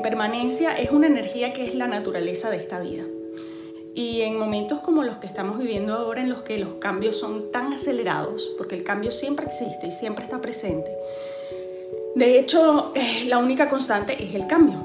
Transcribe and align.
impermanencia 0.00 0.78
es 0.78 0.92
una 0.92 1.08
energía 1.08 1.52
que 1.52 1.66
es 1.66 1.74
la 1.74 1.86
naturaleza 1.86 2.48
de 2.48 2.56
esta 2.56 2.80
vida. 2.80 3.04
Y 3.94 4.22
en 4.22 4.38
momentos 4.38 4.80
como 4.80 5.02
los 5.02 5.18
que 5.18 5.26
estamos 5.26 5.58
viviendo 5.58 5.92
ahora, 5.92 6.22
en 6.22 6.30
los 6.30 6.40
que 6.40 6.58
los 6.58 6.76
cambios 6.76 7.16
son 7.16 7.52
tan 7.52 7.74
acelerados, 7.74 8.50
porque 8.56 8.76
el 8.76 8.82
cambio 8.82 9.10
siempre 9.10 9.44
existe 9.44 9.88
y 9.88 9.90
siempre 9.90 10.24
está 10.24 10.40
presente, 10.40 10.90
de 12.14 12.38
hecho, 12.38 12.92
eh, 12.94 13.26
la 13.26 13.36
única 13.36 13.68
constante 13.68 14.16
es 14.22 14.34
el 14.34 14.46
cambio. 14.46 14.82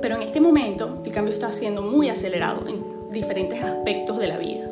Pero 0.00 0.14
en 0.14 0.22
este 0.22 0.40
momento, 0.40 1.02
el 1.04 1.10
cambio 1.10 1.34
está 1.34 1.52
siendo 1.52 1.82
muy 1.82 2.08
acelerado 2.08 2.68
en 2.68 3.10
diferentes 3.10 3.60
aspectos 3.64 4.16
de 4.18 4.28
la 4.28 4.38
vida. 4.38 4.70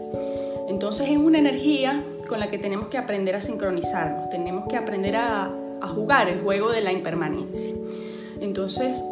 Entonces 0.68 1.08
es 1.10 1.18
una 1.18 1.38
energía 1.38 2.04
con 2.28 2.38
la 2.38 2.46
que 2.46 2.58
tenemos 2.58 2.88
que 2.88 2.98
aprender 2.98 3.34
a 3.34 3.40
sincronizarnos, 3.40 4.30
tenemos 4.30 4.68
que 4.68 4.76
aprender 4.76 5.16
a 5.16 5.50
jugar 5.94 6.28
el 6.28 6.42
juego 6.42 6.70
de 6.70 6.80
la 6.80 6.92
impermanencia. 6.92 7.74
Entonces, 8.40 9.02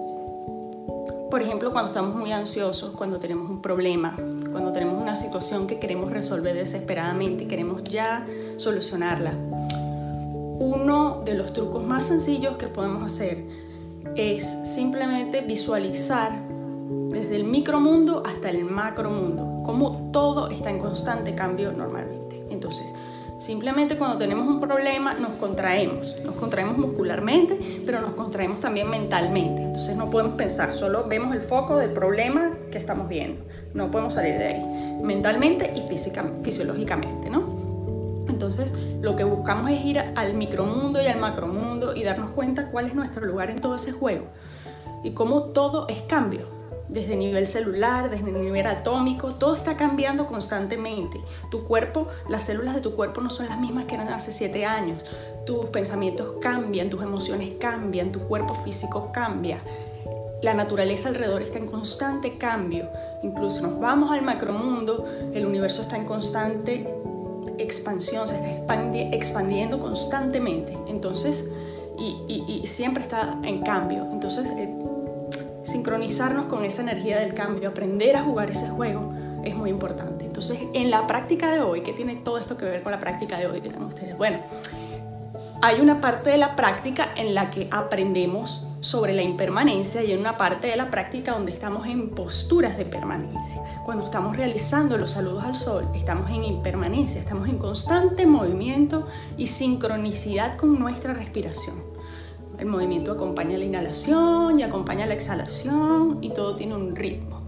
por 1.36 1.42
ejemplo, 1.42 1.70
cuando 1.70 1.88
estamos 1.88 2.16
muy 2.16 2.32
ansiosos, 2.32 2.92
cuando 2.92 3.18
tenemos 3.18 3.50
un 3.50 3.60
problema, 3.60 4.16
cuando 4.52 4.72
tenemos 4.72 4.98
una 4.98 5.14
situación 5.14 5.66
que 5.66 5.78
queremos 5.78 6.10
resolver 6.10 6.54
desesperadamente 6.54 7.44
y 7.44 7.46
queremos 7.46 7.84
ya 7.84 8.26
solucionarla, 8.56 9.34
uno 10.58 11.20
de 11.26 11.34
los 11.34 11.52
trucos 11.52 11.84
más 11.84 12.06
sencillos 12.06 12.56
que 12.56 12.68
podemos 12.68 13.12
hacer 13.12 13.44
es 14.14 14.46
simplemente 14.64 15.42
visualizar 15.42 16.32
desde 17.10 17.36
el 17.36 17.44
micromundo 17.44 18.22
hasta 18.24 18.48
el 18.48 18.64
macromundo, 18.64 19.62
como 19.62 20.10
todo 20.12 20.48
está 20.48 20.70
en 20.70 20.78
constante 20.78 21.34
cambio 21.34 21.70
normalmente. 21.70 22.46
Entonces, 22.48 22.86
Simplemente 23.38 23.98
cuando 23.98 24.16
tenemos 24.16 24.48
un 24.48 24.60
problema 24.60 25.12
nos 25.12 25.32
contraemos, 25.32 26.16
nos 26.24 26.34
contraemos 26.36 26.78
muscularmente, 26.78 27.82
pero 27.84 28.00
nos 28.00 28.12
contraemos 28.12 28.60
también 28.60 28.88
mentalmente. 28.88 29.62
Entonces 29.62 29.94
no 29.94 30.08
podemos 30.10 30.36
pensar, 30.36 30.72
solo 30.72 31.04
vemos 31.06 31.34
el 31.34 31.42
foco 31.42 31.76
del 31.76 31.90
problema 31.90 32.56
que 32.70 32.78
estamos 32.78 33.08
viendo. 33.08 33.38
No 33.74 33.90
podemos 33.90 34.14
salir 34.14 34.38
de 34.38 34.46
ahí, 34.46 34.98
mentalmente 35.02 35.70
y 35.76 35.82
fisiológicamente, 36.42 37.28
¿no? 37.28 38.24
Entonces 38.28 38.74
lo 39.02 39.14
que 39.16 39.24
buscamos 39.24 39.70
es 39.70 39.84
ir 39.84 39.98
al 39.98 40.34
micromundo 40.34 41.02
y 41.02 41.06
al 41.06 41.20
macromundo 41.20 41.94
y 41.94 42.04
darnos 42.04 42.30
cuenta 42.30 42.70
cuál 42.70 42.86
es 42.86 42.94
nuestro 42.94 43.26
lugar 43.26 43.50
en 43.50 43.60
todo 43.60 43.74
ese 43.74 43.92
juego 43.92 44.24
y 45.04 45.10
cómo 45.10 45.42
todo 45.42 45.86
es 45.88 46.02
cambio 46.02 46.55
desde 46.88 47.16
nivel 47.16 47.46
celular, 47.46 48.10
desde 48.10 48.30
nivel 48.30 48.66
atómico, 48.66 49.34
todo 49.34 49.56
está 49.56 49.76
cambiando 49.76 50.26
constantemente. 50.26 51.20
Tu 51.50 51.64
cuerpo, 51.64 52.06
las 52.28 52.42
células 52.42 52.74
de 52.74 52.80
tu 52.80 52.94
cuerpo 52.94 53.20
no 53.20 53.30
son 53.30 53.48
las 53.48 53.58
mismas 53.58 53.86
que 53.86 53.96
eran 53.96 54.08
hace 54.08 54.32
siete 54.32 54.64
años. 54.64 55.04
Tus 55.44 55.66
pensamientos 55.66 56.34
cambian, 56.40 56.90
tus 56.90 57.02
emociones 57.02 57.52
cambian, 57.58 58.12
tu 58.12 58.20
cuerpo 58.20 58.54
físico 58.54 59.10
cambia. 59.12 59.60
La 60.42 60.54
naturaleza 60.54 61.08
alrededor 61.08 61.42
está 61.42 61.58
en 61.58 61.66
constante 61.66 62.36
cambio. 62.36 62.88
Incluso 63.22 63.62
nos 63.62 63.80
vamos 63.80 64.12
al 64.12 64.22
macromundo, 64.22 65.06
el 65.34 65.46
universo 65.46 65.82
está 65.82 65.96
en 65.96 66.04
constante 66.04 66.86
expansión, 67.58 68.28
se 68.28 68.36
está 68.36 68.74
expandiendo 69.12 69.80
constantemente. 69.80 70.76
Entonces, 70.88 71.48
y, 71.98 72.44
y 72.62 72.66
siempre 72.66 73.02
está 73.02 73.38
en 73.42 73.60
cambio. 73.60 74.06
Entonces, 74.12 74.48
sincronizarnos 75.66 76.46
con 76.46 76.64
esa 76.64 76.82
energía 76.82 77.18
del 77.18 77.34
cambio, 77.34 77.68
aprender 77.68 78.16
a 78.16 78.22
jugar 78.22 78.50
ese 78.50 78.68
juego 78.68 79.12
es 79.44 79.54
muy 79.54 79.70
importante. 79.70 80.24
Entonces, 80.24 80.58
en 80.74 80.90
la 80.90 81.06
práctica 81.06 81.50
de 81.52 81.60
hoy, 81.60 81.82
¿qué 81.82 81.92
tiene 81.92 82.16
todo 82.16 82.38
esto 82.38 82.56
que 82.56 82.64
ver 82.64 82.82
con 82.82 82.92
la 82.92 83.00
práctica 83.00 83.38
de 83.38 83.46
hoy? 83.46 83.60
Dirán 83.60 83.82
ustedes. 83.82 84.16
Bueno, 84.16 84.38
hay 85.62 85.80
una 85.80 86.00
parte 86.00 86.30
de 86.30 86.38
la 86.38 86.56
práctica 86.56 87.08
en 87.16 87.34
la 87.34 87.50
que 87.50 87.68
aprendemos 87.70 88.62
sobre 88.80 89.14
la 89.14 89.22
impermanencia 89.22 90.02
y 90.04 90.12
hay 90.12 90.18
una 90.18 90.36
parte 90.36 90.68
de 90.68 90.76
la 90.76 90.90
práctica 90.90 91.32
donde 91.32 91.52
estamos 91.52 91.86
en 91.86 92.10
posturas 92.10 92.76
de 92.76 92.84
permanencia. 92.84 93.62
Cuando 93.84 94.04
estamos 94.04 94.36
realizando 94.36 94.96
los 94.98 95.10
saludos 95.10 95.44
al 95.44 95.54
sol, 95.56 95.88
estamos 95.94 96.30
en 96.30 96.44
impermanencia, 96.44 97.20
estamos 97.20 97.48
en 97.48 97.58
constante 97.58 98.26
movimiento 98.26 99.06
y 99.36 99.46
sincronicidad 99.46 100.56
con 100.56 100.78
nuestra 100.78 101.14
respiración. 101.14 101.95
El 102.58 102.66
movimiento 102.66 103.12
acompaña 103.12 103.58
la 103.58 103.64
inhalación 103.64 104.58
y 104.58 104.62
acompaña 104.62 105.06
la 105.06 105.14
exhalación 105.14 106.18
y 106.22 106.30
todo 106.30 106.56
tiene 106.56 106.74
un 106.74 106.96
ritmo. 106.96 107.42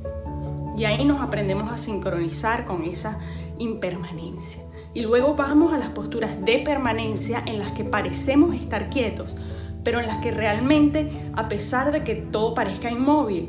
Y 0.76 0.84
ahí 0.84 1.04
nos 1.04 1.20
aprendemos 1.20 1.72
a 1.72 1.76
sincronizar 1.76 2.64
con 2.64 2.84
esa 2.84 3.19
impermanencia. 3.58 4.62
Y 4.94 5.00
luego 5.00 5.34
vamos 5.34 5.72
a 5.72 5.78
las 5.78 5.88
posturas 5.88 6.44
de 6.44 6.58
permanencia 6.58 7.42
en 7.46 7.58
las 7.58 7.72
que 7.72 7.84
parecemos 7.84 8.54
estar 8.54 8.91
quietos, 8.91 9.36
pero 9.82 9.98
en 10.00 10.06
las 10.06 10.19
que 10.19 10.30
realmente, 10.30 11.10
a 11.34 11.48
pesar 11.48 11.90
de 11.90 12.04
que 12.04 12.14
todo 12.14 12.54
parezca 12.54 12.90
inmóvil, 12.90 13.48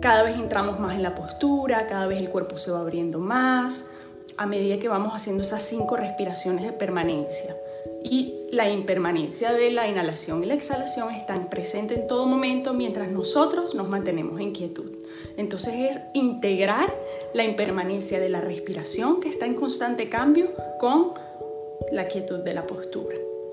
cada 0.00 0.22
vez 0.22 0.38
entramos 0.38 0.80
más 0.80 0.94
en 0.94 1.02
la 1.02 1.14
postura, 1.14 1.86
cada 1.86 2.06
vez 2.06 2.20
el 2.20 2.30
cuerpo 2.30 2.56
se 2.56 2.70
va 2.70 2.80
abriendo 2.80 3.18
más, 3.18 3.84
a 4.38 4.46
medida 4.46 4.78
que 4.78 4.88
vamos 4.88 5.12
haciendo 5.14 5.42
esas 5.42 5.62
cinco 5.62 5.96
respiraciones 5.96 6.64
de 6.64 6.72
permanencia 6.72 7.56
y 8.02 8.34
la 8.50 8.70
impermanencia 8.70 9.52
de 9.52 9.70
la 9.70 9.88
inhalación 9.88 10.42
y 10.42 10.46
la 10.46 10.54
exhalación 10.54 11.12
están 11.12 11.50
presentes 11.50 11.98
en 11.98 12.06
todo 12.06 12.26
momento 12.26 12.72
mientras 12.72 13.10
nosotros 13.10 13.74
nos 13.74 13.88
mantenemos 13.88 14.40
en 14.40 14.52
quietud. 14.52 14.90
Entonces 15.36 15.74
es 15.90 16.00
integrar 16.14 16.94
la 17.34 17.44
impermanencia 17.44 18.18
de 18.18 18.28
la 18.28 18.40
respiración 18.40 19.20
que 19.20 19.28
está 19.28 19.46
en 19.46 19.54
constante 19.54 20.08
cambio 20.08 20.50
con 20.78 21.12
la 21.92 22.06
quietud 22.06 22.38
de 22.38 22.54
la 22.54 22.66
postura. 22.66 23.27